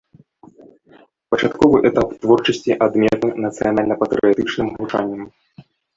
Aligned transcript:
Пачатковы 1.35 1.77
этап 1.89 2.09
творчасці 2.23 2.77
адметны 2.85 3.29
нацыянальна-патрыятычным 3.45 4.67
гучаннем. 4.79 5.21